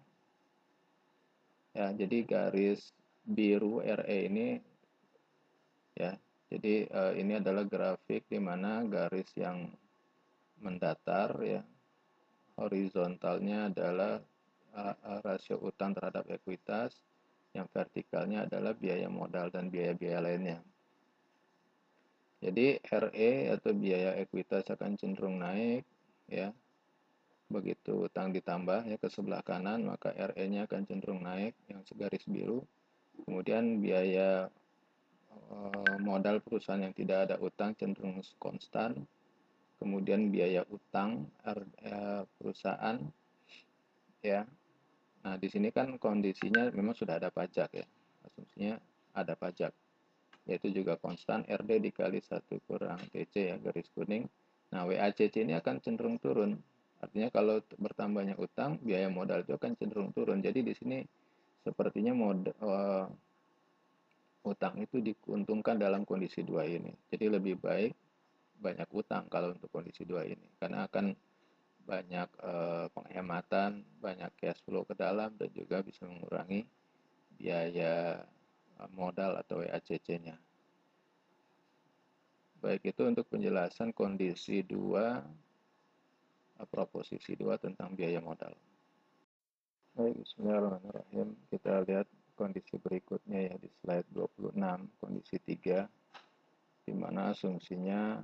Ya, 1.74 1.88
jadi 1.94 2.18
garis 2.26 2.94
biru 3.26 3.82
RE 3.82 4.18
ini 4.30 4.58
ya 5.98 6.14
jadi 6.48 6.88
uh, 6.88 7.14
ini 7.16 7.40
adalah 7.40 7.68
grafik 7.68 8.28
di 8.32 8.40
mana 8.40 8.84
garis 8.88 9.28
yang 9.36 9.68
mendatar 10.64 11.38
ya 11.44 11.62
horizontalnya 12.58 13.70
adalah 13.70 14.18
uh, 14.74 15.22
rasio 15.22 15.62
utang 15.62 15.94
terhadap 15.94 16.26
ekuitas, 16.28 16.98
yang 17.54 17.70
vertikalnya 17.70 18.50
adalah 18.50 18.74
biaya 18.74 19.08
modal 19.08 19.50
dan 19.54 19.70
biaya-biaya 19.70 20.20
lainnya. 20.20 20.60
Jadi 22.38 22.78
RE 22.78 23.32
atau 23.50 23.72
biaya 23.74 24.14
ekuitas 24.22 24.70
akan 24.70 24.94
cenderung 24.94 25.42
naik 25.42 25.82
ya. 26.30 26.54
Begitu 27.48 28.06
utang 28.12 28.36
ditambah 28.36 28.86
ya 28.86 29.00
ke 29.00 29.08
sebelah 29.10 29.42
kanan 29.42 29.88
maka 29.88 30.14
RE-nya 30.14 30.68
akan 30.68 30.86
cenderung 30.86 31.26
naik 31.26 31.58
yang 31.66 31.82
segaris 31.88 32.28
biru. 32.30 32.62
Kemudian 33.26 33.82
biaya 33.82 34.54
modal 36.02 36.40
perusahaan 36.44 36.80
yang 36.80 36.96
tidak 36.96 37.30
ada 37.30 37.36
utang 37.42 37.74
cenderung 37.76 38.20
konstan, 38.40 38.96
kemudian 39.78 40.30
biaya 40.34 40.66
utang 40.70 41.28
eh, 41.46 42.24
perusahaan 42.38 42.98
ya. 44.22 44.44
Nah, 45.28 45.36
di 45.36 45.48
sini 45.52 45.74
kan 45.74 46.00
kondisinya 46.00 46.72
memang 46.72 46.96
sudah 46.96 47.20
ada 47.20 47.30
pajak 47.34 47.70
ya. 47.74 47.86
Asumsinya 48.24 48.80
ada 49.12 49.34
pajak. 49.36 49.74
Yaitu 50.48 50.72
juga 50.72 50.96
konstan 50.96 51.44
RD 51.44 51.92
dikali 51.92 52.24
1 52.24 52.40
kurang 52.64 53.02
TC 53.12 53.34
ya 53.52 53.56
garis 53.60 53.92
kuning. 53.92 54.24
Nah, 54.72 54.88
WACC 54.88 55.44
ini 55.44 55.56
akan 55.60 55.84
cenderung 55.84 56.20
turun. 56.20 56.56
Artinya 56.98 57.30
kalau 57.30 57.60
bertambahnya 57.78 58.40
utang, 58.40 58.80
biaya 58.82 59.12
modal 59.12 59.44
itu 59.44 59.54
akan 59.54 59.76
cenderung 59.76 60.16
turun. 60.16 60.40
Jadi 60.40 60.64
di 60.64 60.74
sini 60.74 61.04
sepertinya 61.68 62.16
modal 62.16 62.56
eh, 62.56 63.06
utang 64.48 64.80
itu 64.80 65.04
diuntungkan 65.04 65.76
dalam 65.76 66.08
kondisi 66.08 66.42
dua 66.42 66.64
ini. 66.64 66.92
Jadi 67.12 67.26
lebih 67.28 67.60
baik 67.60 67.92
banyak 68.58 68.90
utang 68.90 69.30
kalau 69.30 69.54
untuk 69.54 69.70
kondisi 69.70 70.02
dua 70.02 70.26
ini 70.26 70.50
karena 70.58 70.90
akan 70.90 71.14
banyak 71.88 72.30
eh, 72.44 72.88
penghematan, 72.92 73.86
banyak 74.04 74.32
cash 74.36 74.60
flow 74.68 74.84
ke 74.84 74.92
dalam 74.98 75.32
dan 75.40 75.48
juga 75.56 75.80
bisa 75.80 76.04
mengurangi 76.04 76.68
biaya 77.40 78.24
eh, 78.76 78.90
modal 78.92 79.40
atau 79.40 79.64
WACC-nya. 79.64 80.36
Baik 82.60 82.92
itu 82.92 83.02
untuk 83.08 83.30
penjelasan 83.32 83.96
kondisi 83.96 84.68
dua 84.68 85.24
eh, 86.60 86.68
proposisi 86.68 87.40
dua 87.40 87.56
tentang 87.56 87.96
biaya 87.96 88.20
modal. 88.20 88.52
Baik, 89.96 90.14
bismillahirrahmanirrahim. 90.28 91.34
Kita 91.50 91.82
lihat 91.88 92.06
kondisi 92.38 92.78
berikutnya 92.78 93.50
ya 93.50 93.56
di 93.58 93.70
slide 93.82 94.08
26 94.14 94.54
kondisi 95.02 95.36
3 95.42 96.86
di 96.86 96.94
mana 96.94 97.34
asumsinya 97.34 98.22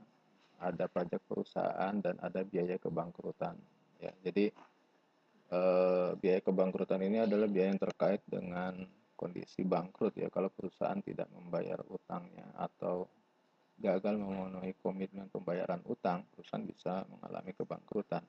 ada 0.64 0.86
pajak 0.88 1.20
perusahaan 1.28 1.92
dan 2.00 2.16
ada 2.24 2.46
biaya 2.46 2.80
kebangkrutan 2.80 3.58
ya. 4.00 4.14
Jadi 4.24 4.48
eh, 5.52 6.10
biaya 6.16 6.40
kebangkrutan 6.40 7.02
ini 7.04 7.26
adalah 7.26 7.50
biaya 7.50 7.76
yang 7.76 7.82
terkait 7.82 8.22
dengan 8.30 8.86
kondisi 9.18 9.66
bangkrut 9.68 10.16
ya. 10.16 10.32
Kalau 10.32 10.48
perusahaan 10.54 11.02
tidak 11.04 11.28
membayar 11.34 11.82
utangnya 11.92 12.48
atau 12.56 13.10
gagal 13.80 14.16
memenuhi 14.16 14.78
komitmen 14.80 15.28
pembayaran 15.28 15.82
utang 15.90 16.24
perusahaan 16.32 16.64
bisa 16.64 17.04
mengalami 17.10 17.52
kebangkrutan. 17.52 18.24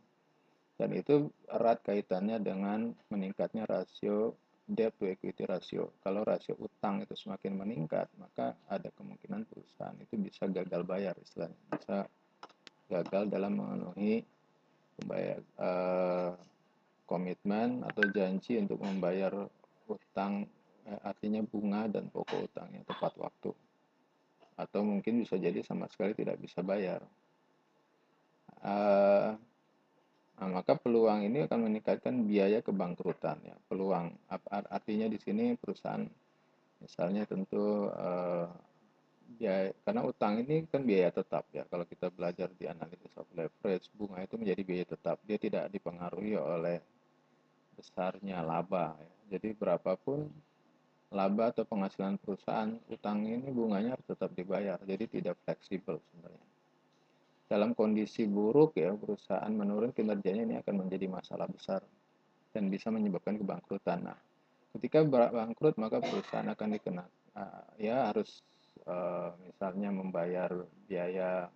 Dan 0.74 0.90
itu 0.90 1.30
erat 1.46 1.86
kaitannya 1.86 2.42
dengan 2.42 2.90
meningkatnya 3.06 3.62
rasio 3.62 4.34
debt 4.64 4.96
to 4.96 5.04
equity 5.04 5.44
ratio. 5.44 5.92
Kalau 6.00 6.24
rasio 6.24 6.56
utang 6.56 7.04
itu 7.04 7.12
semakin 7.12 7.60
meningkat, 7.60 8.08
maka 8.16 8.56
ada 8.68 8.88
kemungkinan 8.96 9.44
perusahaan 9.44 9.96
itu 10.00 10.16
bisa 10.16 10.48
gagal 10.48 10.82
bayar 10.88 11.12
istilahnya, 11.20 11.60
bisa 11.68 11.96
gagal 12.88 13.28
dalam 13.28 13.60
memenuhi 13.60 14.24
uh, 15.04 16.32
komitmen 17.04 17.84
atau 17.84 18.04
janji 18.08 18.56
untuk 18.56 18.80
membayar 18.80 19.32
utang 19.84 20.48
eh, 20.88 21.00
artinya 21.04 21.44
bunga 21.44 21.84
dan 21.92 22.08
pokok 22.08 22.48
utangnya 22.48 22.80
tepat 22.88 23.12
waktu. 23.20 23.52
Atau 24.56 24.80
mungkin 24.86 25.20
bisa 25.20 25.36
jadi 25.36 25.60
sama 25.60 25.84
sekali 25.92 26.16
tidak 26.16 26.40
bisa 26.40 26.64
bayar. 26.64 27.04
Uh, 28.64 29.36
Nah, 30.34 30.48
maka 30.50 30.74
peluang 30.74 31.22
ini 31.22 31.46
akan 31.46 31.70
meningkatkan 31.70 32.26
biaya 32.26 32.58
kebangkrutan 32.58 33.38
ya. 33.46 33.54
Peluang 33.70 34.10
artinya 34.50 35.06
di 35.06 35.18
sini 35.22 35.54
perusahaan 35.54 36.02
misalnya 36.82 37.22
tentu 37.22 37.86
eh, 37.94 38.46
biaya 39.38 39.70
karena 39.86 40.02
utang 40.02 40.42
ini 40.42 40.66
kan 40.66 40.82
biaya 40.82 41.14
tetap 41.14 41.46
ya. 41.54 41.62
Kalau 41.70 41.86
kita 41.86 42.10
belajar 42.10 42.50
di 42.50 42.66
analysis 42.66 43.14
of 43.14 43.30
leverage, 43.30 43.86
bunga 43.94 44.26
itu 44.26 44.34
menjadi 44.34 44.62
biaya 44.66 44.86
tetap. 44.90 45.16
Dia 45.22 45.38
tidak 45.38 45.70
dipengaruhi 45.70 46.34
oleh 46.34 46.82
besarnya 47.78 48.42
laba 48.42 48.98
ya. 48.98 49.38
Jadi 49.38 49.54
berapapun 49.54 50.26
laba 51.14 51.54
atau 51.54 51.62
penghasilan 51.62 52.18
perusahaan, 52.18 52.74
utang 52.90 53.22
ini 53.22 53.46
bunganya 53.54 53.94
tetap 54.02 54.34
dibayar. 54.34 54.82
Jadi 54.82 55.06
tidak 55.06 55.38
fleksibel 55.46 56.02
sebenarnya 56.10 56.53
dalam 57.44 57.76
kondisi 57.76 58.24
buruk 58.24 58.80
ya 58.80 58.96
perusahaan 58.96 59.52
menurun 59.52 59.92
kinerjanya 59.92 60.42
ini 60.48 60.56
akan 60.64 60.86
menjadi 60.86 61.06
masalah 61.12 61.44
besar 61.48 61.84
dan 62.54 62.72
bisa 62.72 62.88
menyebabkan 62.88 63.36
kebangkrutan. 63.36 64.08
Nah, 64.08 64.18
ketika 64.78 65.04
bangkrut 65.06 65.76
maka 65.76 66.00
perusahaan 66.00 66.48
akan 66.48 66.68
dikena 66.72 67.04
uh, 67.36 67.66
ya 67.76 68.08
harus 68.08 68.40
uh, 68.88 69.36
misalnya 69.44 69.92
membayar 69.92 70.50
biaya 70.88 71.50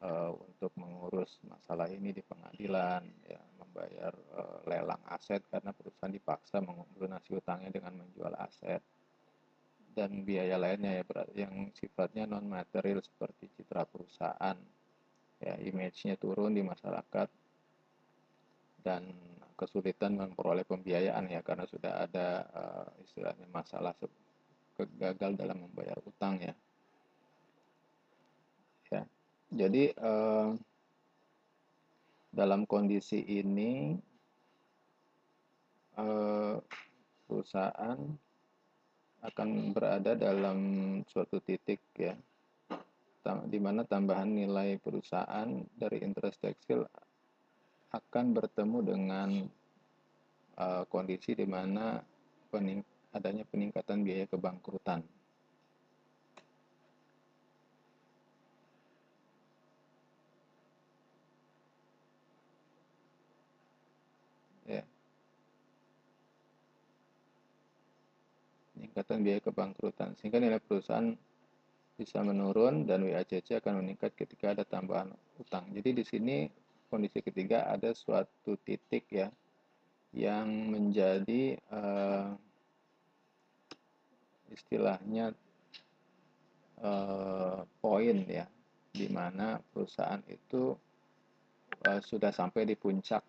uh, 0.00 0.32
untuk 0.34 0.72
mengurus 0.80 1.36
masalah 1.44 1.86
ini 1.92 2.16
di 2.16 2.22
pengadilan, 2.24 3.04
ya 3.28 3.40
membayar 3.60 4.14
uh, 4.34 4.58
lelang 4.64 5.02
aset 5.12 5.44
karena 5.52 5.70
perusahaan 5.76 6.10
dipaksa 6.10 6.64
melunasi 6.64 7.36
utangnya 7.36 7.70
dengan 7.70 8.00
menjual 8.00 8.34
aset 8.40 8.80
dan 9.90 10.22
biaya 10.22 10.54
lainnya 10.54 11.02
ya 11.02 11.04
yang 11.34 11.74
sifatnya 11.74 12.22
non 12.22 12.46
material 12.46 13.02
seperti 13.02 13.50
citra 13.58 13.82
perusahaan 13.90 14.54
ya 15.40 15.56
image-nya 15.56 16.20
turun 16.20 16.52
di 16.52 16.60
masyarakat 16.60 17.28
dan 18.84 19.08
kesulitan 19.56 20.16
memperoleh 20.16 20.64
pembiayaan 20.64 21.28
ya 21.28 21.40
karena 21.44 21.68
sudah 21.68 22.04
ada 22.08 22.28
uh, 22.52 22.88
istilahnya 23.04 23.44
masalah 23.52 23.92
kegagal 24.76 25.36
dalam 25.36 25.68
membayar 25.68 26.00
utang 26.04 26.40
ya. 26.40 26.54
Ya. 28.88 29.04
Jadi 29.52 29.92
uh, 30.00 30.56
dalam 32.32 32.64
kondisi 32.64 33.20
ini 33.20 34.00
uh, 36.00 36.56
perusahaan 37.28 38.00
akan 39.20 39.48
berada 39.76 40.16
dalam 40.16 40.58
suatu 41.04 41.36
titik 41.44 41.84
ya 42.00 42.16
di 43.20 43.60
mana 43.60 43.84
tambahan 43.84 44.32
nilai 44.32 44.80
perusahaan 44.80 45.48
dari 45.76 46.00
interest 46.00 46.40
tekstil 46.40 46.88
akan 47.92 48.26
bertemu 48.32 48.78
dengan 48.80 49.30
uh, 50.56 50.82
kondisi 50.88 51.36
di 51.36 51.44
mana 51.44 52.00
pening 52.48 52.80
adanya 53.10 53.42
peningkatan 53.44 54.06
biaya 54.06 54.24
kebangkrutan. 54.30 55.02
Ya. 64.70 64.86
Peningkatan 68.78 69.18
biaya 69.26 69.40
kebangkrutan 69.42 70.14
sehingga 70.22 70.38
nilai 70.38 70.62
perusahaan 70.62 71.10
bisa 72.00 72.24
menurun 72.24 72.88
dan 72.88 73.04
WACC 73.04 73.60
akan 73.60 73.84
meningkat 73.84 74.16
ketika 74.16 74.56
ada 74.56 74.64
tambahan 74.64 75.12
utang. 75.36 75.68
Jadi 75.68 76.00
di 76.00 76.04
sini 76.08 76.36
kondisi 76.88 77.20
ketiga 77.20 77.68
ada 77.68 77.92
suatu 77.92 78.56
titik 78.64 79.04
ya 79.12 79.28
yang 80.16 80.48
menjadi 80.72 81.60
uh, 81.68 82.32
istilahnya 84.48 85.36
uh, 86.80 87.68
poin 87.84 88.24
ya 88.24 88.48
di 88.90 89.06
mana 89.12 89.60
perusahaan 89.60 90.24
itu 90.24 90.72
uh, 91.84 92.00
sudah 92.00 92.32
sampai 92.32 92.64
di 92.64 92.80
puncak 92.80 93.20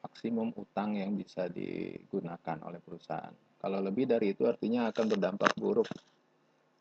maksimum 0.00 0.56
utang 0.56 0.96
yang 0.96 1.12
bisa 1.12 1.52
digunakan 1.52 2.56
oleh 2.64 2.80
perusahaan. 2.80 3.36
Kalau 3.60 3.84
lebih 3.84 4.08
dari 4.08 4.32
itu 4.32 4.48
artinya 4.48 4.88
akan 4.88 5.04
berdampak 5.04 5.52
buruk 5.60 5.86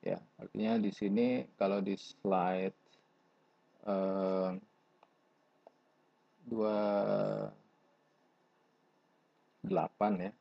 ya 0.09 0.19
artinya 0.41 0.81
di 0.81 0.91
sini 0.91 1.27
kalau 1.53 1.79
di 1.85 1.93
slide 1.93 2.77
uh, 3.85 4.51
delapan 9.61 10.13
ya 10.17 10.31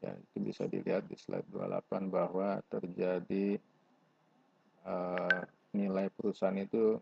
ya 0.00 0.12
itu 0.16 0.36
bisa 0.40 0.64
dilihat 0.68 1.04
di 1.08 1.16
slide 1.20 1.48
28 1.52 2.08
bahwa 2.08 2.60
terjadi 2.68 3.60
uh, 4.84 5.40
nilai 5.76 6.08
perusahaan 6.12 6.56
itu 6.56 7.00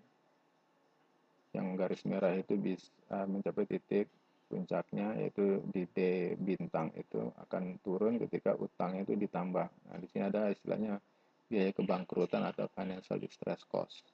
yang 1.55 1.79
garis 1.79 2.03
merah 2.03 2.35
itu 2.35 2.59
bisa 2.59 2.91
uh, 3.15 3.27
mencapai 3.31 3.67
titik 3.71 4.11
puncaknya 4.51 5.17
yaitu 5.19 5.63
di 5.71 5.87
D 5.91 5.99
bintang 6.39 6.91
itu 6.95 7.31
akan 7.47 7.81
turun 7.83 8.21
ketika 8.23 8.55
utangnya 8.55 9.03
itu 9.03 9.19
ditambah. 9.19 9.67
Nah, 9.67 9.99
di 9.99 10.07
sini 10.07 10.31
ada 10.31 10.53
istilahnya 10.53 11.01
biaya 11.49 11.71
kebangkrutan 11.73 12.45
atau 12.45 12.69
financial 12.73 13.21
distress 13.21 13.63
cost. 13.69 14.05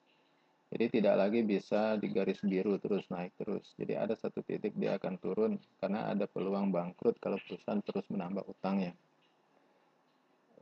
Jadi 0.70 1.02
tidak 1.02 1.14
lagi 1.18 1.42
bisa 1.42 1.98
di 1.98 2.14
garis 2.14 2.38
biru 2.46 2.78
terus 2.78 3.02
naik 3.10 3.34
terus. 3.34 3.74
Jadi 3.74 3.98
ada 3.98 4.14
satu 4.14 4.38
titik 4.46 4.70
dia 4.78 4.94
akan 4.94 5.18
turun 5.18 5.52
karena 5.82 6.14
ada 6.14 6.30
peluang 6.30 6.70
bangkrut 6.70 7.18
kalau 7.18 7.42
perusahaan 7.42 7.82
terus 7.82 8.06
menambah 8.06 8.46
utangnya. 8.46 8.94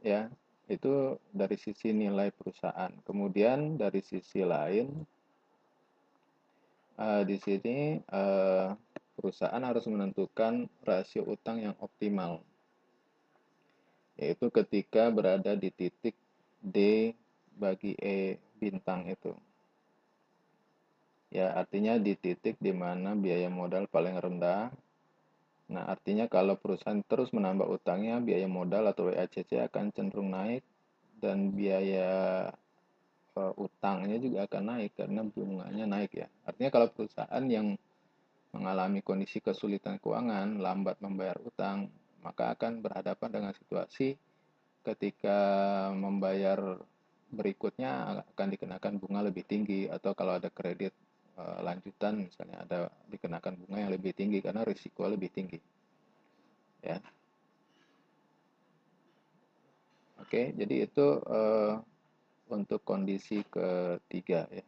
Ya, 0.01 0.33
itu 0.69 1.21
dari 1.29 1.61
sisi 1.61 1.93
nilai 1.93 2.33
perusahaan. 2.33 2.89
Kemudian 3.05 3.77
dari 3.77 4.01
sisi 4.01 4.41
lain, 4.41 5.05
uh, 6.97 7.23
di 7.29 7.37
sini 7.41 8.01
uh, 8.09 8.73
perusahaan 9.13 9.61
harus 9.61 9.85
menentukan 9.91 10.73
rasio 10.89 11.27
utang 11.29 11.61
yang 11.61 11.77
optimal, 11.85 12.41
yaitu 14.17 14.49
ketika 14.49 15.13
berada 15.13 15.53
di 15.53 15.69
titik 15.69 16.17
D 16.63 17.11
bagi 17.59 17.95
E 17.99 18.39
bintang 18.59 19.07
itu. 19.07 19.35
Ya, 21.29 21.53
artinya 21.53 22.01
di 22.01 22.17
titik 22.17 22.57
di 22.57 22.73
mana 22.73 23.13
biaya 23.13 23.53
modal 23.53 23.85
paling 23.85 24.17
rendah. 24.17 24.73
Nah, 25.69 25.85
artinya 25.85 26.25
kalau 26.25 26.57
perusahaan 26.57 27.05
terus 27.05 27.29
menambah 27.37 27.69
utangnya, 27.69 28.17
biaya 28.25 28.49
modal 28.49 28.89
atau 28.89 29.13
WACC 29.13 29.61
akan 29.69 29.93
cenderung 29.93 30.33
naik 30.33 30.65
dan 31.21 31.53
biaya 31.53 32.49
uh, 33.37 33.53
utangnya 33.61 34.17
juga 34.17 34.49
akan 34.49 34.63
naik 34.73 34.97
karena 34.97 35.21
bunganya 35.29 35.85
naik 35.85 36.17
ya. 36.17 36.27
Artinya 36.49 36.71
kalau 36.73 36.89
perusahaan 36.89 37.45
yang 37.45 37.77
mengalami 38.57 39.05
kondisi 39.05 39.45
kesulitan 39.45 40.01
keuangan, 40.01 40.57
lambat 40.57 40.97
membayar 41.05 41.37
utang, 41.45 41.93
maka 42.25 42.57
akan 42.57 42.81
berhadapan 42.81 43.29
dengan 43.29 43.53
situasi 43.53 44.17
ketika 44.85 45.39
membayar 45.93 46.81
berikutnya 47.29 48.25
akan 48.33 48.49
dikenakan 48.57 48.95
bunga 48.97 49.21
lebih 49.27 49.45
tinggi 49.45 49.85
atau 49.85 50.17
kalau 50.17 50.41
ada 50.41 50.49
kredit 50.49 50.97
uh, 51.37 51.61
lanjutan 51.61 52.25
misalnya 52.25 52.65
ada 52.65 52.79
dikenakan 53.13 53.61
bunga 53.65 53.79
yang 53.85 53.93
lebih 53.93 54.17
tinggi 54.17 54.41
karena 54.41 54.65
risiko 54.65 55.05
lebih 55.05 55.29
tinggi. 55.29 55.61
Ya. 56.81 57.03
Oke 60.19 60.57
jadi 60.57 60.89
itu 60.89 61.07
uh, 61.21 61.79
untuk 62.49 62.81
kondisi 62.87 63.45
ketiga 63.45 64.49
ya 64.49 64.65